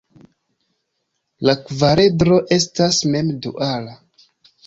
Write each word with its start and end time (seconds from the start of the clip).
La 1.49 1.53
kvaredro 1.67 2.39
estas 2.57 3.01
mem 3.17 3.31
duala. 3.47 3.93